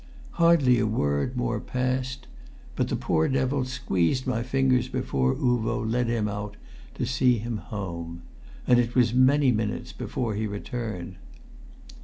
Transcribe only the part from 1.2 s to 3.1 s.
more passed. But the